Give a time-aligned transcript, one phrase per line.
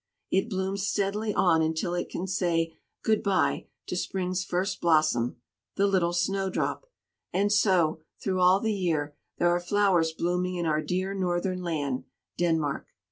[0.31, 5.35] It blooms steadily on until it can say "Good day" to spring's first blossom
[5.75, 6.87] the little snowdrop;
[7.31, 12.05] and so, through all the year, there are flowers blooming in our dear Northern land,
[12.35, 12.87] Denmark.